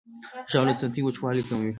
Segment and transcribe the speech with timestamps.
[0.51, 1.69] ژاوله د ستوني وچوالی کموي.